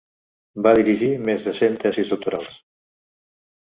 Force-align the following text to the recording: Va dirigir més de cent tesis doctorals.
Va 0.67 0.71
dirigir 0.79 1.09
més 1.29 1.45
de 1.49 1.55
cent 1.59 1.77
tesis 1.85 2.15
doctorals. 2.17 2.59